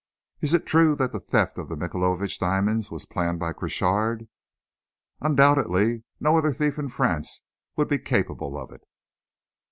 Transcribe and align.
Is 0.39 0.55
it 0.55 0.65
true 0.65 0.95
that 0.95 1.11
the 1.11 1.19
theft 1.19 1.59
of 1.59 1.69
the 1.69 1.75
Michaelovitch 1.75 2.39
diamonds 2.39 2.89
was 2.89 3.05
planned 3.05 3.37
by 3.37 3.53
Crochard?" 3.53 4.27
"Undoubtedly. 5.19 6.03
No 6.19 6.35
other 6.37 6.53
thief 6.53 6.79
in 6.79 6.89
France 6.89 7.43
would 7.75 7.87
be 7.87 7.99
capable 7.99 8.57
of 8.57 8.71
it." 8.71 8.81